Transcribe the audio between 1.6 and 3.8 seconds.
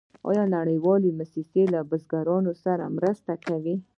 له بزګرانو سره مرسته کوي؟